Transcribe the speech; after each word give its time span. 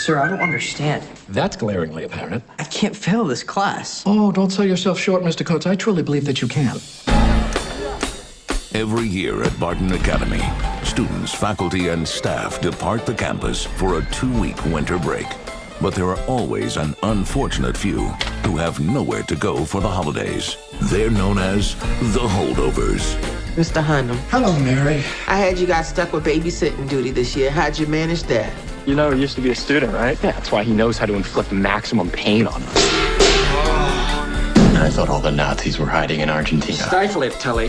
Sir, 0.00 0.18
I 0.18 0.30
don't 0.30 0.40
understand. 0.40 1.06
That's 1.28 1.56
glaringly 1.56 2.04
apparent. 2.04 2.42
I 2.58 2.64
can't 2.64 2.96
fail 2.96 3.22
this 3.24 3.42
class. 3.42 4.02
Oh, 4.06 4.32
don't 4.32 4.48
sell 4.48 4.64
yourself 4.64 4.98
short, 4.98 5.22
Mr. 5.22 5.44
Coates. 5.44 5.66
I 5.66 5.76
truly 5.76 6.02
believe 6.02 6.24
that 6.24 6.40
you 6.40 6.48
can. 6.48 6.76
Every 8.72 9.06
year 9.06 9.42
at 9.42 9.60
Barton 9.60 9.92
Academy, 9.92 10.40
students, 10.84 11.34
faculty, 11.34 11.88
and 11.88 12.08
staff 12.08 12.62
depart 12.62 13.04
the 13.04 13.12
campus 13.12 13.66
for 13.66 13.98
a 13.98 14.04
two 14.06 14.32
week 14.40 14.64
winter 14.64 14.98
break. 14.98 15.26
But 15.82 15.94
there 15.94 16.06
are 16.06 16.20
always 16.24 16.78
an 16.78 16.96
unfortunate 17.02 17.76
few 17.76 18.08
who 18.46 18.56
have 18.56 18.80
nowhere 18.80 19.24
to 19.24 19.36
go 19.36 19.66
for 19.66 19.82
the 19.82 19.88
holidays. 19.88 20.56
They're 20.84 21.10
known 21.10 21.36
as 21.36 21.74
the 22.14 22.20
holdovers. 22.20 23.16
Mr. 23.54 23.84
Hunnam, 23.84 24.16
Hello, 24.30 24.58
Mary. 24.60 25.02
I 25.26 25.36
had 25.36 25.58
you 25.58 25.66
guys 25.66 25.90
stuck 25.90 26.14
with 26.14 26.24
babysitting 26.24 26.88
duty 26.88 27.10
this 27.10 27.36
year. 27.36 27.50
How'd 27.50 27.78
you 27.78 27.86
manage 27.86 28.22
that? 28.24 28.50
You 28.86 28.94
know, 28.96 29.10
he 29.10 29.20
used 29.20 29.34
to 29.36 29.40
be 29.42 29.50
a 29.50 29.54
student, 29.54 29.92
right? 29.92 30.18
Yeah, 30.22 30.32
that's 30.32 30.50
why 30.50 30.62
he 30.64 30.72
knows 30.72 30.98
how 30.98 31.06
to 31.06 31.14
inflict 31.14 31.52
maximum 31.52 32.10
pain 32.10 32.46
on 32.46 32.62
us. 32.62 32.76
I 34.82 34.88
thought 34.90 35.08
all 35.08 35.20
the 35.20 35.30
Nazis 35.30 35.78
were 35.78 35.86
hiding 35.86 36.20
in 36.20 36.30
Argentina. 36.30 36.78
Stifle 36.78 37.22
it, 37.22 37.32
Tully. 37.34 37.68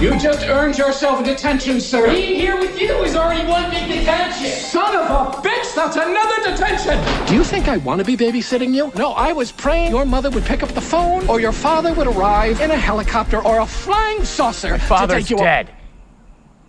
You 0.00 0.16
just 0.16 0.46
earned 0.46 0.78
yourself 0.78 1.20
a 1.20 1.24
detention, 1.24 1.80
sir. 1.80 2.06
Being 2.08 2.36
here 2.36 2.56
with 2.56 2.80
you 2.80 2.92
is 3.02 3.16
already 3.16 3.44
one 3.48 3.68
big 3.70 3.88
detention. 3.88 4.50
Son 4.52 4.94
of 4.94 5.10
a 5.10 5.30
bitch, 5.40 5.74
that's 5.74 5.96
another 5.96 6.50
detention. 6.52 7.26
Do 7.26 7.34
you 7.34 7.42
think 7.42 7.66
I 7.66 7.78
want 7.78 7.98
to 7.98 8.04
be 8.04 8.16
babysitting 8.16 8.72
you? 8.72 8.92
No, 8.94 9.10
I 9.12 9.32
was 9.32 9.50
praying 9.50 9.90
your 9.90 10.04
mother 10.04 10.30
would 10.30 10.44
pick 10.44 10.62
up 10.62 10.68
the 10.68 10.80
phone 10.80 11.28
or 11.28 11.40
your 11.40 11.50
father 11.52 11.92
would 11.94 12.06
arrive 12.06 12.60
in 12.60 12.70
a 12.70 12.76
helicopter 12.76 13.42
or 13.44 13.58
a 13.60 13.66
flying 13.66 14.24
saucer. 14.24 14.74
to 14.74 14.78
Father's 14.78 15.24
take 15.24 15.30
you 15.30 15.38
a- 15.38 15.42
dead. 15.42 15.70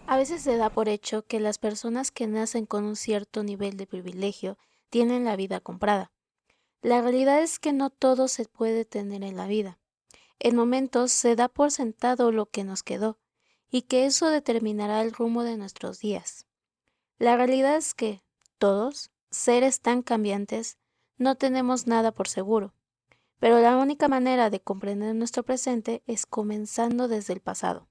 A 0.10 0.18
veces 0.18 0.42
se 0.42 0.58
da 0.58 0.72
por 0.72 0.90
hecho 0.90 1.28
que 1.28 1.40
las 1.40 1.60
personas 1.60 2.10
que 2.10 2.26
nacen 2.26 2.66
con 2.66 2.84
un 2.84 2.96
cierto 2.96 3.44
nivel 3.44 3.78
de 3.78 3.86
privilegio 3.86 4.58
tienen 4.90 5.24
la 5.24 5.36
vida 5.36 5.60
comprada. 5.60 6.12
La 6.82 7.04
realidad 7.04 7.44
es 7.44 7.60
que 7.60 7.74
no 7.74 7.92
todo 7.92 8.28
se 8.28 8.46
puede 8.46 8.86
tener 8.86 9.24
en 9.24 9.38
la 9.38 9.46
vida. 9.46 9.78
En 10.40 10.56
momentos 10.56 11.12
se 11.12 11.36
da 11.36 11.48
por 11.48 11.70
sentado 11.70 12.32
lo 12.32 12.48
que 12.48 12.64
nos 12.64 12.82
quedó 12.82 13.20
y 13.70 13.84
que 13.84 14.08
eso 14.08 14.32
determinará 14.32 15.04
el 15.04 15.14
rumbo 15.14 15.44
de 15.44 15.58
nuestros 15.58 16.00
días. 16.00 16.48
La 17.20 17.38
realidad 17.38 17.78
es 17.78 17.94
que 17.94 18.24
todos, 18.58 19.12
seres 19.30 19.80
tan 19.80 20.02
cambiantes, 20.02 20.80
no 21.20 21.36
tenemos 21.36 21.86
nada 21.86 22.12
por 22.12 22.28
seguro, 22.28 22.74
pero 23.38 23.60
la 23.60 23.78
única 23.78 24.08
manera 24.08 24.50
de 24.50 24.60
comprender 24.60 25.14
nuestro 25.14 25.44
presente 25.44 26.02
es 26.08 26.26
comenzando 26.26 27.08
desde 27.08 27.34
el 27.34 27.42
pasado. 27.42 27.89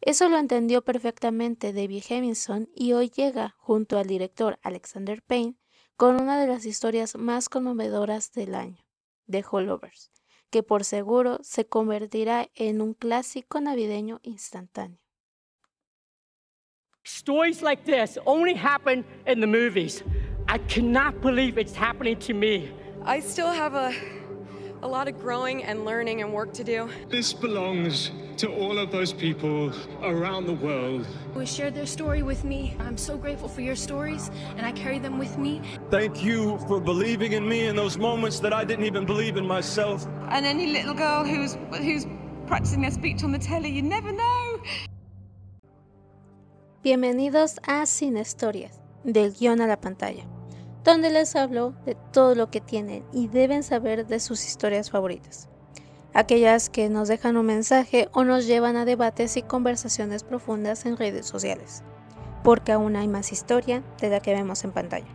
Eso 0.00 0.28
lo 0.30 0.38
entendió 0.38 0.82
perfectamente 0.82 1.74
David 1.74 2.04
Hemmingson 2.08 2.70
y 2.74 2.94
hoy 2.94 3.10
llega, 3.10 3.54
junto 3.58 3.98
al 3.98 4.06
director 4.06 4.58
Alexander 4.62 5.22
Payne, 5.22 5.56
con 5.96 6.20
una 6.20 6.40
de 6.40 6.46
las 6.46 6.64
historias 6.64 7.16
más 7.16 7.50
conmovedoras 7.50 8.32
del 8.32 8.54
año, 8.54 8.82
The 9.28 9.44
Holdovers, 9.48 10.10
que 10.48 10.62
por 10.62 10.84
seguro 10.84 11.38
se 11.42 11.66
convertirá 11.66 12.48
en 12.54 12.80
un 12.80 12.94
clásico 12.94 13.60
navideño 13.60 14.20
instantáneo. 14.22 14.98
Stories 17.04 17.62
like 17.62 17.84
this 17.84 18.18
only 18.24 18.54
happen 18.54 19.04
in 19.26 19.40
the 19.40 19.46
movies. 19.46 20.02
I 20.48 20.58
cannot 20.58 21.20
believe 21.20 21.60
it's 21.60 21.76
happening 21.76 22.18
to 22.20 22.32
me. 22.32 22.70
I 23.04 23.20
still 23.20 23.48
have 23.48 23.74
a, 23.74 23.92
a 24.82 24.88
lot 24.88 25.08
of 25.08 25.18
growing 25.20 25.62
and 25.64 25.84
learning 25.84 26.22
and 26.22 26.32
work 26.32 26.52
to 26.54 26.64
do. 26.64 26.88
This 27.08 27.32
belongs 27.32 28.10
to 28.38 28.48
all 28.48 28.78
of 28.78 28.90
those 28.90 29.12
people 29.12 29.72
around 30.02 30.46
the 30.46 30.54
world. 30.54 31.06
Who 31.34 31.44
shared 31.44 31.74
their 31.74 31.86
story 31.86 32.22
with 32.22 32.44
me. 32.44 32.74
I'm 32.78 32.96
so 32.96 33.18
grateful 33.18 33.48
for 33.48 33.60
your 33.60 33.76
stories, 33.76 34.30
and 34.56 34.64
I 34.64 34.72
carry 34.72 34.98
them 34.98 35.18
with 35.18 35.36
me. 35.36 35.60
Thank 35.90 36.24
you 36.24 36.58
for 36.66 36.80
believing 36.80 37.32
in 37.32 37.46
me 37.46 37.66
in 37.66 37.76
those 37.76 37.98
moments 37.98 38.40
that 38.40 38.54
I 38.54 38.64
didn't 38.64 38.86
even 38.86 39.04
believe 39.04 39.36
in 39.36 39.46
myself. 39.46 40.06
And 40.30 40.46
any 40.46 40.72
little 40.72 40.94
girl 40.94 41.24
who's 41.24 41.58
who's 41.76 42.06
practicing 42.46 42.80
their 42.80 42.90
speech 42.90 43.22
on 43.22 43.32
the 43.32 43.38
telly, 43.38 43.70
you 43.70 43.82
never 43.82 44.12
know. 44.12 44.60
Bienvenidos 46.82 47.58
a 47.68 47.84
Sin 47.84 48.16
Historias, 48.16 48.80
del 49.04 49.32
guión 49.32 49.60
a 49.60 49.66
la 49.66 49.76
pantalla, 49.76 50.24
donde 50.84 51.10
les 51.10 51.36
hablo 51.36 51.74
de 51.84 51.96
todo 52.12 52.34
lo 52.34 52.50
que 52.50 52.60
tienen 52.60 53.04
y 53.12 53.28
deben 53.28 53.62
saber 53.62 54.06
de 54.06 54.20
sus 54.20 54.46
historias 54.46 54.90
favoritas. 54.90 55.48
Aquellas 56.12 56.70
que 56.70 56.88
nos 56.88 57.08
dejan 57.08 57.36
un 57.36 57.46
mensaje 57.46 58.08
o 58.12 58.24
nos 58.24 58.46
llevan 58.46 58.76
a 58.76 58.84
debates 58.84 59.36
y 59.36 59.42
conversaciones 59.42 60.24
profundas 60.24 60.84
en 60.86 60.96
redes 60.96 61.26
sociales, 61.26 61.82
porque 62.42 62.72
aún 62.72 62.96
hay 62.96 63.06
más 63.06 63.30
historia 63.30 63.84
de 64.00 64.10
la 64.10 64.20
que 64.20 64.34
vemos 64.34 64.64
en 64.64 64.72
pantalla. 64.72 65.06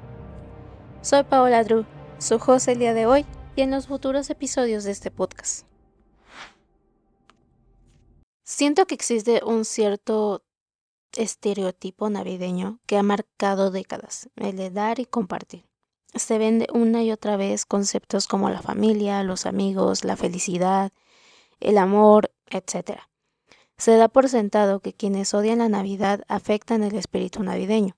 Soy 1.02 1.24
Paola 1.24 1.64
Drew, 1.64 1.86
su 2.18 2.36
host 2.36 2.70
el 2.70 2.80
día 2.80 2.94
de 2.94 3.08
hoy 3.08 3.26
y 3.56 3.62
en 3.62 3.72
los 3.72 3.88
futuros 3.88 4.30
episodios 4.30 4.84
de 4.86 4.92
este 4.92 5.12
podcast. 5.12 5.66
Siento 8.44 8.86
que 8.86 8.96
existe 8.96 9.42
un 9.44 9.66
cierto 9.66 10.45
estereotipo 11.16 12.10
navideño 12.10 12.80
que 12.86 12.98
ha 12.98 13.04
marcado 13.04 13.72
décadas, 13.72 14.30
el 14.36 14.56
de 14.56 14.70
dar 14.70 15.00
y 15.00 15.06
compartir. 15.06 15.66
Se 16.14 16.38
vende 16.38 16.68
una 16.74 17.04
y 17.04 17.12
otra 17.12 17.36
vez 17.36 17.66
conceptos 17.66 18.28
como 18.28 18.50
la 18.50 18.62
familia, 18.62 19.24
los 19.24 19.46
amigos, 19.46 20.06
la 20.06 20.16
felicidad, 20.16 20.92
el 21.60 21.78
amor, 21.78 22.32
etc. 22.50 23.02
Se 23.78 23.98
da 23.98 24.08
por 24.08 24.30
sentado 24.30 24.80
que 24.80 24.94
quienes 24.94 25.34
odian 25.34 25.60
la 25.60 25.70
Navidad 25.70 26.22
afectan 26.28 26.84
el 26.84 26.96
espíritu 26.96 27.44
navideño, 27.44 27.98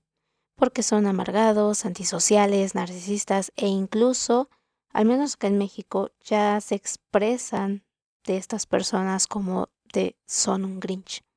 porque 0.56 0.82
son 0.82 1.06
amargados, 1.06 1.84
antisociales, 1.84 2.74
narcisistas 2.74 3.52
e 3.56 3.68
incluso, 3.68 4.50
al 4.92 5.04
menos 5.04 5.36
que 5.36 5.46
en 5.46 5.58
México, 5.58 6.10
ya 6.24 6.60
se 6.60 6.74
expresan 6.74 7.84
de 8.24 8.36
estas 8.36 8.66
personas 8.66 9.28
como 9.28 9.68
de 9.92 10.16
son 10.26 10.64
un 10.64 10.80
Grinch. 10.80 11.27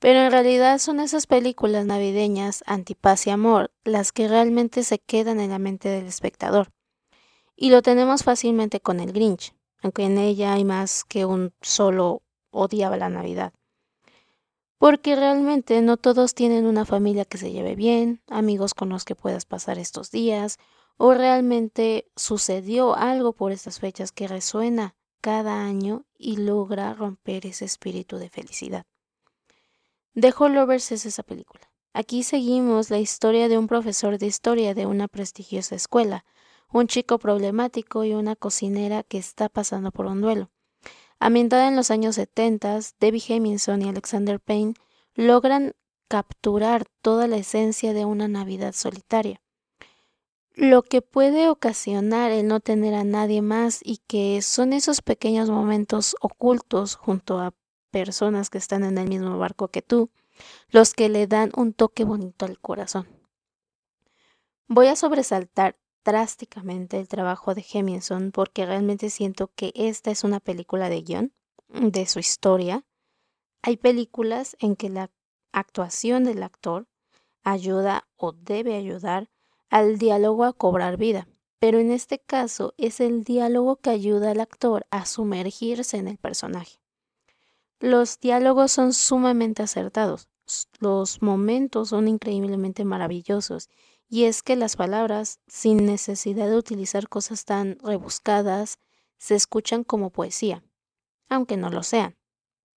Pero 0.00 0.20
en 0.20 0.32
realidad 0.32 0.78
son 0.78 0.98
esas 0.98 1.26
películas 1.26 1.84
navideñas, 1.84 2.64
antipaz 2.66 3.26
y 3.26 3.30
amor, 3.30 3.70
las 3.84 4.12
que 4.12 4.28
realmente 4.28 4.82
se 4.82 4.98
quedan 4.98 5.40
en 5.40 5.50
la 5.50 5.58
mente 5.58 5.90
del 5.90 6.06
espectador. 6.06 6.72
Y 7.54 7.68
lo 7.68 7.82
tenemos 7.82 8.24
fácilmente 8.24 8.80
con 8.80 8.98
el 8.98 9.12
Grinch, 9.12 9.54
aunque 9.82 10.04
en 10.04 10.16
ella 10.16 10.54
hay 10.54 10.64
más 10.64 11.04
que 11.04 11.26
un 11.26 11.52
solo 11.60 12.22
odiaba 12.50 12.96
la 12.96 13.10
Navidad. 13.10 13.52
Porque 14.78 15.16
realmente 15.16 15.82
no 15.82 15.98
todos 15.98 16.34
tienen 16.34 16.64
una 16.64 16.86
familia 16.86 17.26
que 17.26 17.36
se 17.36 17.52
lleve 17.52 17.74
bien, 17.74 18.22
amigos 18.26 18.72
con 18.72 18.88
los 18.88 19.04
que 19.04 19.14
puedas 19.14 19.44
pasar 19.44 19.78
estos 19.78 20.10
días, 20.10 20.56
o 20.96 21.12
realmente 21.12 22.10
sucedió 22.16 22.96
algo 22.96 23.34
por 23.34 23.52
estas 23.52 23.78
fechas 23.78 24.12
que 24.12 24.28
resuena 24.28 24.94
cada 25.20 25.62
año 25.62 26.06
y 26.16 26.38
logra 26.38 26.94
romper 26.94 27.44
ese 27.44 27.66
espíritu 27.66 28.16
de 28.16 28.30
felicidad. 28.30 28.86
The 30.14 30.34
Holdovers 30.36 30.90
es 30.90 31.06
esa 31.06 31.22
película. 31.22 31.70
Aquí 31.92 32.24
seguimos 32.24 32.90
la 32.90 32.98
historia 32.98 33.48
de 33.48 33.58
un 33.58 33.68
profesor 33.68 34.18
de 34.18 34.26
historia 34.26 34.74
de 34.74 34.86
una 34.86 35.06
prestigiosa 35.06 35.76
escuela, 35.76 36.24
un 36.72 36.88
chico 36.88 37.18
problemático 37.18 38.02
y 38.04 38.14
una 38.14 38.34
cocinera 38.34 39.04
que 39.04 39.18
está 39.18 39.48
pasando 39.48 39.92
por 39.92 40.06
un 40.06 40.20
duelo. 40.20 40.50
Ambientada 41.20 41.68
en 41.68 41.76
los 41.76 41.92
años 41.92 42.16
70, 42.16 42.80
Debbie 42.98 43.22
Hemmingson 43.28 43.82
y 43.82 43.88
Alexander 43.88 44.40
Payne 44.40 44.74
logran 45.14 45.74
capturar 46.08 46.86
toda 47.02 47.28
la 47.28 47.36
esencia 47.36 47.92
de 47.92 48.04
una 48.04 48.26
Navidad 48.26 48.72
solitaria. 48.72 49.40
Lo 50.54 50.82
que 50.82 51.02
puede 51.02 51.48
ocasionar 51.48 52.32
el 52.32 52.48
no 52.48 52.58
tener 52.58 52.94
a 52.94 53.04
nadie 53.04 53.42
más 53.42 53.80
y 53.84 53.98
que 54.08 54.42
son 54.42 54.72
esos 54.72 55.02
pequeños 55.02 55.50
momentos 55.50 56.16
ocultos 56.20 56.96
junto 56.96 57.38
a 57.38 57.52
personas 57.90 58.50
que 58.50 58.58
están 58.58 58.84
en 58.84 58.98
el 58.98 59.08
mismo 59.08 59.38
barco 59.38 59.68
que 59.68 59.82
tú, 59.82 60.10
los 60.68 60.94
que 60.94 61.08
le 61.08 61.26
dan 61.26 61.52
un 61.56 61.72
toque 61.72 62.04
bonito 62.04 62.46
al 62.46 62.58
corazón. 62.58 63.08
Voy 64.66 64.86
a 64.86 64.96
sobresaltar 64.96 65.76
drásticamente 66.04 66.98
el 66.98 67.08
trabajo 67.08 67.54
de 67.54 67.64
Hemmingson 67.70 68.32
porque 68.32 68.66
realmente 68.66 69.10
siento 69.10 69.50
que 69.54 69.72
esta 69.74 70.10
es 70.10 70.24
una 70.24 70.40
película 70.40 70.88
de 70.88 71.02
guion, 71.02 71.32
de 71.68 72.06
su 72.06 72.18
historia. 72.18 72.84
Hay 73.62 73.76
películas 73.76 74.56
en 74.60 74.76
que 74.76 74.88
la 74.88 75.10
actuación 75.52 76.24
del 76.24 76.42
actor 76.42 76.86
ayuda 77.42 78.08
o 78.16 78.32
debe 78.32 78.76
ayudar 78.76 79.30
al 79.68 79.98
diálogo 79.98 80.44
a 80.44 80.52
cobrar 80.52 80.96
vida, 80.96 81.28
pero 81.58 81.78
en 81.78 81.90
este 81.90 82.18
caso 82.18 82.74
es 82.76 83.00
el 83.00 83.24
diálogo 83.24 83.76
que 83.76 83.90
ayuda 83.90 84.30
al 84.30 84.40
actor 84.40 84.86
a 84.90 85.06
sumergirse 85.06 85.96
en 85.96 86.08
el 86.08 86.18
personaje. 86.18 86.79
Los 87.80 88.20
diálogos 88.20 88.70
son 88.70 88.92
sumamente 88.92 89.62
acertados, 89.62 90.28
los 90.78 91.22
momentos 91.22 91.88
son 91.88 92.06
increíblemente 92.06 92.84
maravillosos, 92.84 93.68
y 94.08 94.24
es 94.24 94.42
que 94.42 94.54
las 94.54 94.76
palabras, 94.76 95.40
sin 95.48 95.84
necesidad 95.86 96.48
de 96.48 96.56
utilizar 96.56 97.08
cosas 97.08 97.44
tan 97.44 97.78
rebuscadas, 97.80 98.78
se 99.18 99.34
escuchan 99.34 99.82
como 99.82 100.10
poesía, 100.10 100.62
aunque 101.28 101.56
no 101.56 101.70
lo 101.70 101.82
sean. 101.82 102.16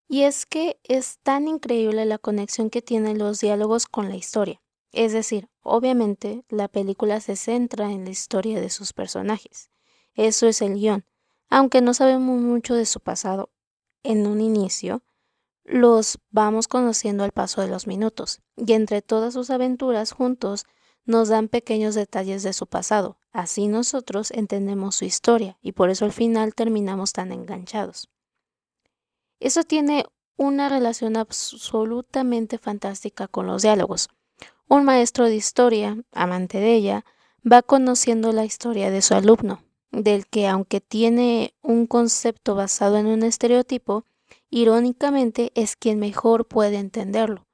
Y 0.07 0.23
es 0.23 0.45
que 0.45 0.79
es 0.83 1.19
tan 1.23 1.47
increíble 1.47 2.05
la 2.05 2.17
conexión 2.17 2.69
que 2.69 2.81
tienen 2.81 3.17
los 3.19 3.39
diálogos 3.39 3.85
con 3.85 4.09
la 4.09 4.15
historia. 4.15 4.61
Es 4.91 5.13
decir, 5.13 5.49
Obviamente, 5.63 6.43
la 6.49 6.67
película 6.67 7.21
se 7.21 7.37
centra 7.37 7.89
en 7.91 8.03
la 8.03 8.11
historia 8.11 8.59
de 8.59 8.69
sus 8.69 8.91
personajes. 8.91 9.71
Eso 10.13 10.45
es 10.45 10.61
el 10.61 10.75
guion. 10.75 11.05
Aunque 11.49 11.81
no 11.81 11.93
sabemos 11.93 12.41
mucho 12.41 12.75
de 12.75 12.85
su 12.85 12.99
pasado 12.99 13.49
en 14.03 14.27
un 14.27 14.41
inicio, 14.41 15.03
los 15.63 16.19
vamos 16.29 16.67
conociendo 16.67 17.23
al 17.23 17.31
paso 17.31 17.61
de 17.61 17.67
los 17.67 17.87
minutos, 17.87 18.41
y 18.55 18.73
entre 18.73 19.01
todas 19.01 19.33
sus 19.33 19.49
aventuras 19.49 20.11
juntos 20.11 20.65
nos 21.05 21.29
dan 21.29 21.47
pequeños 21.47 21.95
detalles 21.95 22.43
de 22.43 22.53
su 22.53 22.67
pasado. 22.67 23.17
Así 23.31 23.67
nosotros 23.67 24.31
entendemos 24.31 24.95
su 24.95 25.05
historia 25.05 25.57
y 25.61 25.71
por 25.71 25.89
eso 25.89 26.05
al 26.05 26.11
final 26.11 26.53
terminamos 26.53 27.13
tan 27.13 27.31
enganchados. 27.31 28.09
Eso 29.39 29.63
tiene 29.63 30.05
una 30.37 30.69
relación 30.69 31.17
absolutamente 31.17 32.57
fantástica 32.57 33.27
con 33.27 33.47
los 33.47 33.61
diálogos. 33.61 34.09
Un 34.67 34.85
maestro 34.85 35.25
de 35.25 35.35
historia, 35.35 35.97
amante 36.11 36.59
de 36.59 36.73
ella, 36.73 37.05
va 37.49 37.61
conociendo 37.61 38.31
la 38.31 38.45
historia 38.45 38.89
de 38.89 39.01
su 39.01 39.13
alumno, 39.13 39.63
del 39.93 40.25
que 40.25 40.47
aunque 40.47 40.81
tiene 40.81 41.53
un 41.61 41.85
concepto 41.87 42.55
basado 42.55 42.97
en 42.97 43.05
un 43.05 43.23
estereotipo, 43.23 44.05
irónicamente 44.49 45.51
es 45.55 45.75
quien 45.75 45.99
mejor 45.99 46.47
puede 46.47 46.77
entenderlo. 46.77 47.47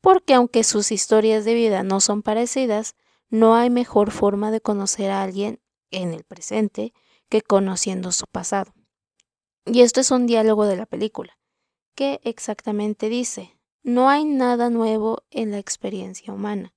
Porque 0.00 0.34
aunque 0.34 0.64
sus 0.64 0.90
historias 0.90 1.44
de 1.44 1.54
vida 1.54 1.82
no 1.82 2.00
son 2.00 2.22
parecidas, 2.22 2.96
no 3.28 3.54
hay 3.54 3.70
mejor 3.70 4.10
forma 4.10 4.50
de 4.50 4.60
conocer 4.60 5.10
a 5.10 5.22
alguien 5.22 5.60
en 5.90 6.12
el 6.12 6.24
presente 6.24 6.92
que 7.28 7.42
conociendo 7.42 8.12
su 8.12 8.26
pasado. 8.26 8.72
Y 9.66 9.82
esto 9.82 10.00
es 10.00 10.10
un 10.10 10.26
diálogo 10.26 10.66
de 10.66 10.76
la 10.76 10.86
película. 10.86 11.38
¿Qué 11.94 12.20
exactamente 12.24 13.08
dice? 13.08 13.58
No 13.82 14.08
hay 14.08 14.24
nada 14.24 14.70
nuevo 14.70 15.22
en 15.30 15.50
la 15.50 15.58
experiencia 15.58 16.32
humana. 16.32 16.73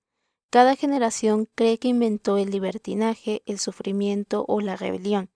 Cada 0.49 0.75
generación 0.75 1.49
cree 1.55 1.77
que 1.77 1.89
inventó 1.89 2.37
el 2.37 2.51
libertinaje, 2.51 3.43
el 3.45 3.59
sufrimiento 3.59 4.45
o 4.47 4.61
la 4.61 4.77
rebelión, 4.77 5.29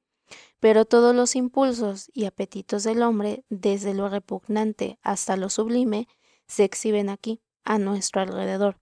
pero 0.59 0.85
todos 0.85 1.13
los 1.13 1.35
impulsos 1.35 2.09
y 2.13 2.25
apetitos 2.25 2.83
del 2.83 3.03
hombre, 3.03 3.43
desde 3.49 3.93
lo 3.93 4.07
repugnante 4.07 4.99
hasta 5.01 5.35
lo 5.35 5.49
sublime, 5.49 6.07
se 6.47 6.63
exhiben 6.63 7.09
aquí, 7.09 7.41
a 7.63 7.77
nuestro 7.77 8.21
alrededor. 8.21 8.79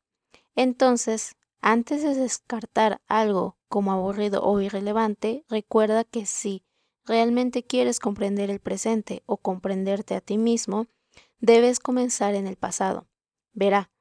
Entonces, 0.56 1.36
antes 1.62 2.04
de 2.04 2.16
descartar 2.16 3.02
algo 3.08 3.58
como 3.68 3.92
aburrido 3.92 4.44
o 4.44 4.62
irrelevante, 4.62 5.44
recuerda 5.50 6.04
que 6.04 6.26
si 6.26 6.64
realmente 7.06 7.64
quieres 7.64 8.00
comprender 8.00 8.50
el 8.50 8.60
presente 8.60 9.24
o 9.26 9.38
comprenderte 9.38 10.16
a 10.16 10.22
ti 10.22 10.38
mismo, 10.38 10.88
debes 11.40 11.80
comenzar 11.80 12.36
en 12.36 12.48
el 12.48 12.56
pasado. 12.56 13.08
Verá, 13.54 13.92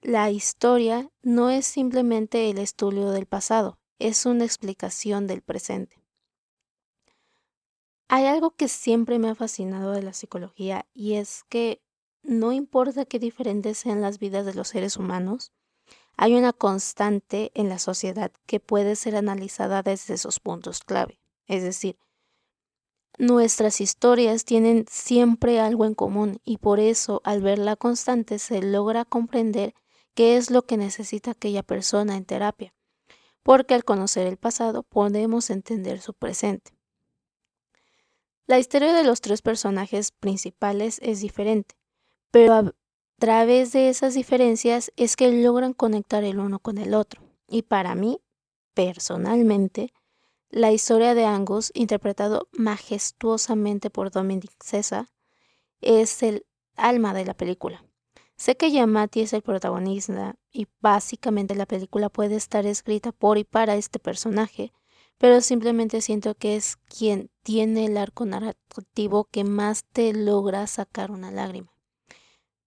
la 0.00 0.30
historia 0.30 1.10
no 1.22 1.50
es 1.50 1.66
simplemente 1.66 2.50
el 2.50 2.58
estudio 2.58 3.10
del 3.10 3.26
pasado, 3.26 3.78
es 3.98 4.26
una 4.26 4.44
explicación 4.44 5.26
del 5.26 5.42
presente. 5.42 6.02
Hay 8.08 8.26
algo 8.26 8.52
que 8.52 8.68
siempre 8.68 9.18
me 9.18 9.28
ha 9.28 9.34
fascinado 9.34 9.92
de 9.92 10.02
la 10.02 10.12
psicología 10.12 10.86
y 10.94 11.14
es 11.14 11.44
que 11.48 11.82
no 12.22 12.52
importa 12.52 13.04
qué 13.04 13.18
diferentes 13.18 13.78
sean 13.78 14.00
las 14.00 14.18
vidas 14.18 14.46
de 14.46 14.54
los 14.54 14.68
seres 14.68 14.96
humanos, 14.96 15.52
hay 16.16 16.34
una 16.34 16.52
constante 16.52 17.50
en 17.54 17.68
la 17.68 17.78
sociedad 17.78 18.32
que 18.46 18.60
puede 18.60 18.96
ser 18.96 19.16
analizada 19.16 19.82
desde 19.82 20.14
esos 20.14 20.40
puntos 20.40 20.80
clave. 20.80 21.20
Es 21.46 21.62
decir, 21.62 21.98
Nuestras 23.20 23.80
historias 23.80 24.44
tienen 24.44 24.84
siempre 24.88 25.58
algo 25.58 25.84
en 25.84 25.94
común 25.94 26.40
y 26.44 26.58
por 26.58 26.78
eso 26.78 27.20
al 27.24 27.42
ver 27.42 27.58
la 27.58 27.74
constante 27.74 28.38
se 28.38 28.62
logra 28.62 29.04
comprender 29.04 29.74
qué 30.18 30.36
es 30.36 30.50
lo 30.50 30.66
que 30.66 30.76
necesita 30.76 31.30
aquella 31.30 31.62
persona 31.62 32.16
en 32.16 32.24
terapia, 32.24 32.74
porque 33.44 33.74
al 33.74 33.84
conocer 33.84 34.26
el 34.26 34.36
pasado 34.36 34.82
podemos 34.82 35.48
entender 35.48 36.00
su 36.00 36.12
presente. 36.12 36.72
La 38.48 38.58
historia 38.58 38.92
de 38.94 39.04
los 39.04 39.20
tres 39.20 39.42
personajes 39.42 40.10
principales 40.10 40.98
es 41.04 41.20
diferente, 41.20 41.76
pero 42.32 42.52
a 42.52 42.74
través 43.20 43.70
de 43.70 43.90
esas 43.90 44.14
diferencias 44.14 44.90
es 44.96 45.14
que 45.14 45.30
logran 45.30 45.72
conectar 45.72 46.24
el 46.24 46.40
uno 46.40 46.58
con 46.58 46.78
el 46.78 46.94
otro. 46.94 47.22
Y 47.46 47.62
para 47.62 47.94
mí, 47.94 48.20
personalmente, 48.74 49.92
la 50.50 50.72
historia 50.72 51.14
de 51.14 51.26
Angus, 51.26 51.70
interpretado 51.74 52.48
majestuosamente 52.50 53.88
por 53.88 54.10
Dominic 54.10 54.50
César, 54.64 55.06
es 55.80 56.24
el 56.24 56.44
alma 56.74 57.14
de 57.14 57.24
la 57.24 57.34
película. 57.34 57.87
Sé 58.38 58.56
que 58.56 58.70
Yamati 58.70 59.22
es 59.22 59.32
el 59.32 59.42
protagonista 59.42 60.36
y 60.52 60.68
básicamente 60.80 61.56
la 61.56 61.66
película 61.66 62.08
puede 62.08 62.36
estar 62.36 62.66
escrita 62.66 63.10
por 63.10 63.36
y 63.36 63.42
para 63.42 63.74
este 63.74 63.98
personaje, 63.98 64.72
pero 65.18 65.40
simplemente 65.40 66.00
siento 66.00 66.36
que 66.36 66.54
es 66.54 66.76
quien 66.76 67.32
tiene 67.42 67.86
el 67.86 67.96
arco 67.96 68.24
narrativo 68.26 69.24
que 69.24 69.42
más 69.42 69.84
te 69.92 70.12
logra 70.12 70.68
sacar 70.68 71.10
una 71.10 71.32
lágrima. 71.32 71.72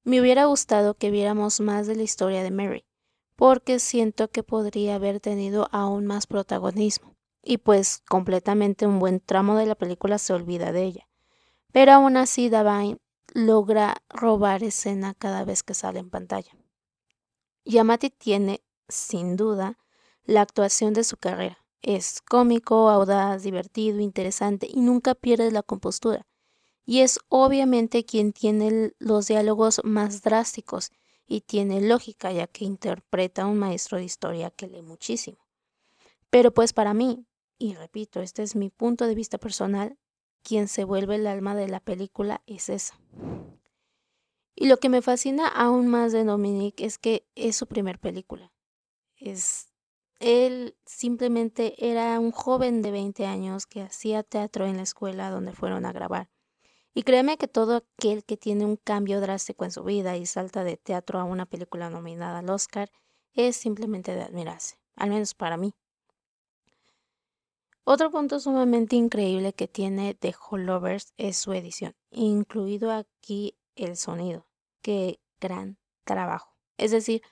Me 0.03 0.19
hubiera 0.19 0.44
gustado 0.44 0.95
que 0.95 1.09
viéramos 1.09 1.62
más 1.62 1.88
de 1.88 1.95
la 1.95 2.03
historia 2.03 2.44
de 2.44 2.51
Mary, 2.51 2.85
porque 3.38 3.79
siento 3.79 4.29
que 4.29 4.44
podría 4.44 4.95
haber 4.95 5.21
tenido 5.21 5.69
aún 5.71 6.06
más 6.06 6.27
protagonismo 6.27 7.15
y 7.41 7.59
pues 7.59 8.03
completamente 8.09 8.88
un 8.88 9.00
buen 9.00 9.21
tramo 9.21 9.56
de 9.56 9.68
la 9.68 9.75
película 9.75 10.18
se 10.18 10.33
olvida 10.33 10.73
de 10.73 10.83
ella. 10.83 11.07
Pero 11.71 11.94
aún 11.94 12.18
así 12.18 12.50
Davine 12.50 13.00
logra 13.33 14.04
robar 14.10 14.63
escena 14.63 15.13
cada 15.13 15.45
vez 15.45 15.63
que 15.63 15.74
sale 15.74 16.00
en 16.00 16.10
pantalla. 16.10 16.51
Yamati 17.66 18.10
tiene, 18.10 18.63
sin 18.88 19.36
duda, 19.36 19.78
la 20.24 20.42
actuación 20.42 20.94
de 20.94 21.04
su 21.04 21.18
carrera. 21.18 21.57
Es 21.81 22.22
cómico, 22.22 22.89
audaz, 22.89 23.44
divertido, 23.44 24.00
interesante 24.00 24.68
y 24.69 24.81
nunca 24.81 25.16
pierde 25.16 25.51
la 25.51 25.63
compostura. 25.63 26.28
Y 26.86 27.00
es 27.00 27.19
obviamente 27.30 28.06
quien 28.06 28.33
tiene 28.33 28.94
los 29.00 29.28
diálogos 29.28 29.81
más 29.83 30.22
drásticos 30.22 30.92
y 31.25 31.42
tiene 31.42 31.81
lógica 31.81 32.31
ya 32.31 32.48
que 32.48 32.66
interpreta 32.66 33.44
a 33.44 33.48
un 33.48 33.57
maestro 33.57 33.98
de 33.98 34.04
historia 34.04 34.51
que 34.51 34.68
lee 34.68 34.81
muchísimo. 34.81 35.38
Pero 36.30 36.54
pues 36.54 36.74
para 36.74 36.94
mí, 36.94 37.25
y 37.57 37.75
repito, 37.75 38.22
este 38.22 38.44
es 38.44 38.56
mi 38.56 38.69
punto 38.69 39.07
de 39.07 39.16
vista 39.16 39.38
personal, 39.38 39.98
quien 40.43 40.67
se 40.67 40.83
vuelve 40.83 41.15
el 41.15 41.27
alma 41.27 41.55
de 41.55 41.67
la 41.67 41.79
película 41.79 42.41
es 42.45 42.69
esa. 42.69 42.99
Y 44.55 44.67
lo 44.67 44.77
que 44.77 44.89
me 44.89 45.01
fascina 45.01 45.47
aún 45.47 45.88
más 45.88 46.11
de 46.11 46.23
Dominic 46.23 46.81
es 46.81 46.97
que 46.97 47.25
es 47.35 47.56
su 47.56 47.68
primer 47.68 47.99
película. 47.99 48.51
Es 49.18 49.71
él 50.21 50.75
simplemente 50.85 51.89
era 51.89 52.19
un 52.19 52.31
joven 52.31 52.83
de 52.83 52.92
20 52.92 53.25
años 53.25 53.66
que 53.66 53.81
hacía 53.81 54.21
teatro 54.21 54.68
en 54.68 54.77
la 54.77 54.83
escuela 54.83 55.31
donde 55.31 55.51
fueron 55.51 55.83
a 55.83 55.92
grabar. 55.92 56.30
Y 56.94 57.01
créeme 57.01 57.37
que 57.37 57.47
todo 57.47 57.77
aquel 57.77 58.23
que 58.23 58.37
tiene 58.37 58.66
un 58.66 58.75
cambio 58.75 59.19
drástico 59.19 59.66
en 59.66 59.71
su 59.71 59.83
vida 59.83 60.18
y 60.18 60.27
salta 60.27 60.63
de 60.63 60.77
teatro 60.77 61.19
a 61.19 61.23
una 61.23 61.47
película 61.47 61.89
nominada 61.89 62.39
al 62.39 62.49
Oscar 62.51 62.92
es 63.33 63.56
simplemente 63.56 64.13
de 64.13 64.21
admirarse, 64.21 64.77
al 64.95 65.09
menos 65.09 65.33
para 65.33 65.57
mí. 65.57 65.73
Otro 67.83 68.11
punto 68.11 68.40
sumamente 68.40 68.95
increíble 68.95 69.54
que 69.54 69.68
tiene 69.68 70.14
The 70.14 70.35
Holovers 70.50 71.14
es 71.18 71.38
su 71.38 71.54
edición, 71.54 71.95
incluido 72.11 72.92
aquí 72.92 73.56
el 73.76 73.97
sonido. 73.97 74.45
Qué 74.81 75.19
gran 75.40 75.78
trabajo. 76.04 76.56
Es 76.78 76.92
decir, 76.92 77.23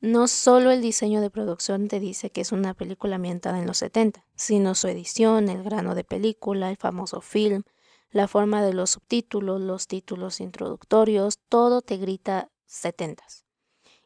no 0.00 0.28
solo 0.28 0.70
el 0.70 0.82
diseño 0.82 1.20
de 1.20 1.30
producción 1.30 1.88
te 1.88 2.00
dice 2.00 2.30
que 2.30 2.42
es 2.42 2.52
una 2.52 2.74
película 2.74 3.16
ambientada 3.16 3.58
en 3.58 3.66
los 3.66 3.78
70, 3.78 4.24
sino 4.36 4.74
su 4.74 4.88
edición, 4.88 5.48
el 5.48 5.62
grano 5.62 5.94
de 5.94 6.04
película, 6.04 6.70
el 6.70 6.76
famoso 6.76 7.20
film, 7.20 7.62
la 8.10 8.28
forma 8.28 8.62
de 8.62 8.74
los 8.74 8.90
subtítulos, 8.90 9.60
los 9.60 9.88
títulos 9.88 10.40
introductorios, 10.40 11.38
todo 11.48 11.82
te 11.82 11.96
grita 11.96 12.50
70. 12.66 13.24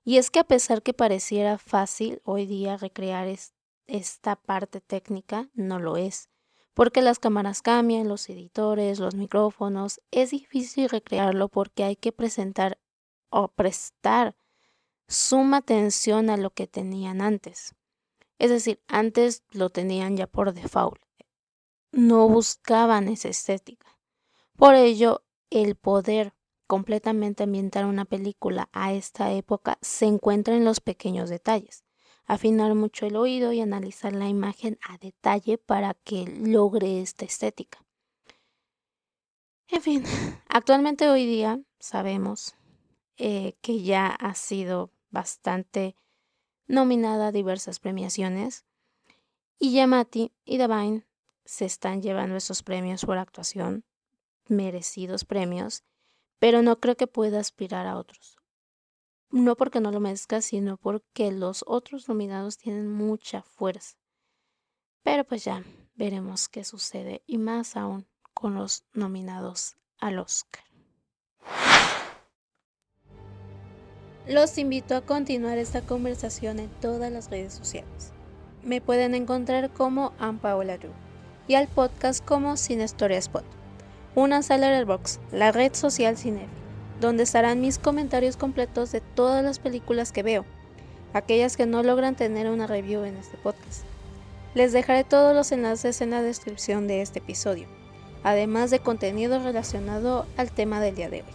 Y 0.05 0.17
es 0.17 0.31
que 0.31 0.39
a 0.39 0.45
pesar 0.45 0.83
que 0.83 0.95
pareciera 0.95 1.59
fácil 1.59 2.23
hoy 2.25 2.47
día 2.47 2.77
recrear 2.77 3.29
esta 3.87 4.37
parte 4.37 4.81
técnica 4.81 5.49
no 5.55 5.79
lo 5.79 5.97
es, 5.97 6.29
porque 6.75 7.03
las 7.03 7.19
cámaras 7.19 7.63
cambian, 7.63 8.09
los 8.09 8.29
editores, 8.29 8.99
los 8.99 9.15
micrófonos, 9.15 10.01
es 10.11 10.31
difícil 10.31 10.89
recrearlo 10.89 11.49
porque 11.49 11.85
hay 11.85 11.97
que 11.97 12.13
presentar 12.13 12.79
o 13.31 13.49
prestar 13.49 14.37
suma 15.09 15.59
atención 15.59 16.31
a 16.31 16.37
lo 16.37 16.51
que 16.51 16.67
tenían 16.67 17.21
antes. 17.21 17.75
Es 18.39 18.51
decir, 18.51 18.81
antes 18.89 19.43
lo 19.51 19.71
tenían 19.71 20.17
ya 20.17 20.27
por 20.27 20.53
default. 20.53 21.01
No 21.93 22.29
buscaban 22.29 23.09
esa 23.09 23.29
estética. 23.29 23.87
Por 24.57 24.75
ello, 24.75 25.23
el 25.51 25.77
poder 25.77 26.33
completamente 26.67 27.43
ambientar 27.43 27.85
una 27.85 28.07
película 28.07 28.71
a 28.73 28.95
esta 28.95 29.33
época 29.33 29.79
se 29.83 30.07
encuentra 30.07 30.57
en 30.57 30.65
los 30.65 30.81
pequeños 30.81 31.29
detalles 31.29 31.85
afinar 32.27 32.75
mucho 32.75 33.07
el 33.07 33.17
oído 33.17 33.53
y 33.53 33.61
analizar 33.61 34.13
la 34.13 34.29
imagen 34.29 34.79
a 34.89 34.99
detalle 34.99 35.59
para 35.59 35.95
que 35.95 36.27
logre 36.27 37.01
esta 37.01 37.25
estética. 37.25 37.85
En 39.69 39.81
fin, 39.81 40.05
actualmente 40.49 41.09
hoy 41.09 41.27
día 41.27 41.61
sabemos 41.79 42.55
eh, 43.17 43.55
que 43.61 43.83
ya 43.83 44.09
ha 44.09 44.35
sido 44.35 44.91
bastante 45.11 45.97
nominada 46.67 47.29
a 47.29 47.33
diversas 47.33 47.79
premiaciones. 47.79 48.65
Y 49.59 49.73
Yamati 49.73 50.33
y 50.45 50.57
Devine 50.57 51.07
se 51.45 51.65
están 51.65 52.03
llevando 52.03 52.37
esos 52.37 52.63
premios 52.63 53.05
por 53.05 53.19
actuación, 53.19 53.85
merecidos 54.49 55.25
premios, 55.25 55.85
pero 56.39 56.63
no 56.63 56.81
creo 56.81 56.97
que 56.97 57.07
pueda 57.07 57.39
aspirar 57.39 57.87
a 57.87 57.97
otros. 57.97 58.42
No 59.33 59.57
porque 59.57 59.81
no 59.81 59.91
lo 59.91 59.99
merezca, 59.99 60.43
sino 60.43 60.77
porque 60.77 61.33
los 61.33 61.65
otros 61.67 62.07
nominados 62.07 62.59
tienen 62.59 62.93
mucha 62.93 63.43
fuerza. 63.43 63.97
Pero 65.03 65.25
pues 65.25 65.43
ya 65.45 65.65
veremos 65.95 66.49
qué 66.49 66.65
sucede 66.65 67.23
y 67.27 67.39
más 67.39 67.77
aún 67.77 68.07
con 68.35 68.55
los 68.55 68.85
nominados 68.93 69.77
al 69.99 70.19
Oscar. 70.19 70.63
Los 74.29 74.59
invito 74.59 74.95
a 74.95 75.01
continuar 75.01 75.57
esta 75.57 75.81
conversación 75.81 76.59
en 76.59 76.69
todas 76.81 77.11
las 77.11 77.31
redes 77.31 77.55
sociales. 77.55 78.13
Me 78.63 78.81
pueden 78.81 79.15
encontrar 79.15 79.71
como 79.73 80.13
Ampaola 80.19 80.79
y 81.49 81.55
al 81.55 81.69
podcast 81.69 82.25
como 82.25 82.57
Cine 82.57 82.85
Story 82.85 83.15
Spot. 83.15 83.45
Únanse 84.15 84.55
a 84.55 84.59
Letterboxd, 84.59 85.21
la 85.33 85.53
red 85.53 85.75
social 85.75 86.17
Cine, 86.17 86.47
donde 87.03 87.25
estarán 87.25 87.61
mis 87.61 87.79
comentarios 87.79 88.39
completos 88.39 88.91
de 88.93 89.03
todas 89.03 89.45
las 89.45 89.59
películas 89.59 90.13
que 90.13 90.23
veo, 90.23 90.47
aquellas 91.13 91.59
que 91.59 91.67
no 91.67 91.83
logran 91.83 92.17
tener 92.17 92.49
una 92.49 92.67
review 92.67 93.05
en 93.05 93.17
este 93.17 93.37
podcast. 93.37 93.85
Les 94.55 94.73
dejaré 94.73 95.05
todos 95.05 95.35
los 95.35 95.53
enlaces 95.53 96.01
en 96.01 96.11
la 96.11 96.23
descripción 96.23 96.87
de 96.87 97.03
este 97.03 97.19
episodio, 97.19 97.67
además 98.23 98.71
de 98.71 98.79
contenido 98.79 99.39
relacionado 99.39 100.27
al 100.39 100.51
tema 100.51 100.81
del 100.81 100.95
día 100.95 101.11
de 101.11 101.23
hoy. 101.23 101.29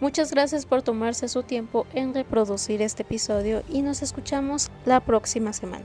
Muchas 0.00 0.30
gracias 0.30 0.64
por 0.64 0.82
tomarse 0.82 1.26
su 1.26 1.42
tiempo 1.42 1.86
en 1.92 2.14
reproducir 2.14 2.82
este 2.82 3.02
episodio 3.02 3.64
y 3.68 3.82
nos 3.82 4.02
escuchamos 4.02 4.70
la 4.84 5.00
próxima 5.00 5.52
semana. 5.52 5.84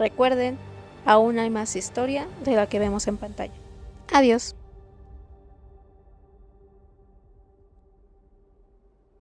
Recuerden, 0.00 0.58
aún 1.04 1.38
hay 1.38 1.50
más 1.50 1.76
historia 1.76 2.26
de 2.44 2.56
la 2.56 2.68
que 2.68 2.80
vemos 2.80 3.06
en 3.06 3.18
pantalla. 3.18 3.54
Adiós. 4.12 4.56